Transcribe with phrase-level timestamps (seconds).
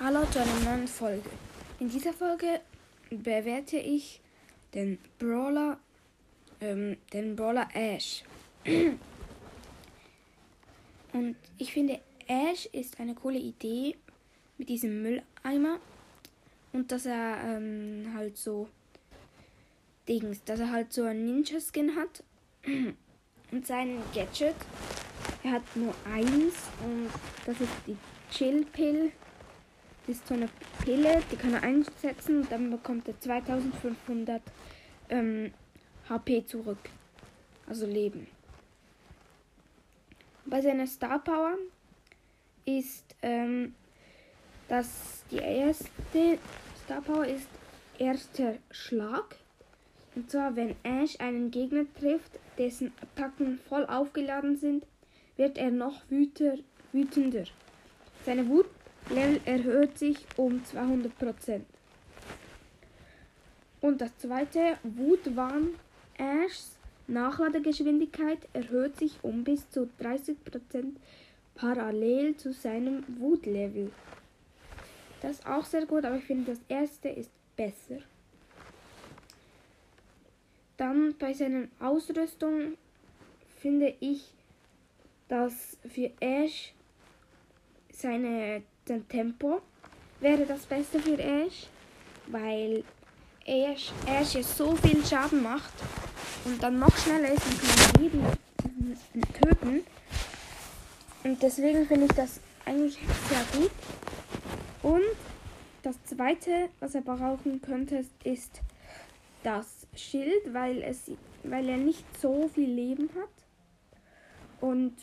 [0.00, 1.30] Hallo zu einer neuen Folge.
[1.78, 2.60] In dieser Folge
[3.10, 4.20] bewerte ich
[4.74, 5.78] den Brawler,
[6.60, 8.24] ähm, den Brawler Ash.
[11.12, 13.96] Und ich finde, Ash ist eine coole Idee
[14.58, 15.78] mit diesem Mülleimer
[16.72, 18.68] und dass er ähm, halt so
[20.08, 22.24] Dings, dass er halt so einen Ninja-Skin hat
[23.52, 24.56] und sein Gadget.
[25.44, 27.10] Er hat nur eins und
[27.46, 27.96] das ist die
[28.32, 29.12] Chill-Pill.
[30.06, 30.48] Das ist so eine
[30.84, 34.42] Pille, die kann er einsetzen und dann bekommt er 2500
[35.08, 35.52] ähm,
[36.08, 36.90] HP zurück.
[37.66, 38.26] Also Leben.
[40.44, 41.56] Bei seiner Star Power
[42.66, 43.74] ist ähm,
[44.68, 46.38] dass die erste
[46.84, 47.48] Star Power ist
[47.98, 49.36] erster Schlag.
[50.14, 54.86] Und zwar, wenn Ash einen Gegner trifft, dessen Attacken voll aufgeladen sind,
[55.36, 56.56] wird er noch wüter,
[56.92, 57.44] wütender.
[58.24, 58.48] Seine
[59.08, 61.60] Wutlevel erhöht sich um 200%.
[63.80, 65.74] Und das zweite, Wutwarn
[66.16, 70.36] Ashs Nachladegeschwindigkeit erhöht sich um bis zu 30%
[71.54, 73.92] parallel zu seinem Wutlevel.
[75.20, 77.98] Das ist auch sehr gut, aber ich finde das erste ist besser.
[80.76, 82.78] Dann bei seiner Ausrüstung
[83.60, 84.32] finde ich,
[85.28, 86.72] dass für Ash
[87.92, 89.60] seine, sein Tempo
[90.20, 91.66] wäre das Beste für Ash,
[92.26, 92.84] weil
[93.46, 95.72] Ash, Ash ja so viel Schaden macht
[96.44, 98.22] und dann noch schneller ist und kann jeden
[99.32, 99.84] töten.
[101.24, 103.70] Und deswegen finde ich das eigentlich sehr gut.
[104.82, 105.02] Und
[105.82, 108.60] das zweite, was er brauchen könnte, ist
[109.42, 111.10] das Schild, weil, es,
[111.42, 113.28] weil er nicht so viel Leben hat.
[114.60, 114.94] Und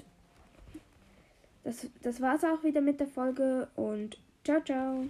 [1.64, 5.06] das, das war's auch wieder mit der Folge und ciao, ciao.